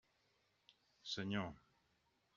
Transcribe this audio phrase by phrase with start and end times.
[1.03, 1.61] Senyor.